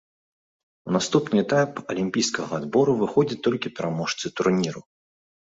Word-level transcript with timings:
У 0.89 0.95
наступны 0.95 1.37
этап 1.45 1.81
алімпійскага 1.95 2.51
адбору 2.63 2.97
выходзяць 3.03 3.39
толькі 3.49 3.75
пераможцы 3.77 4.35
турніру. 4.41 4.81